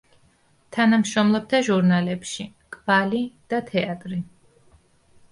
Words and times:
თანამშრომლობდა 0.75 1.59
ჟურნალებში 1.67 2.45
„კვალი“ 2.77 3.21
და 3.53 3.59
„თეატრი“. 3.69 4.19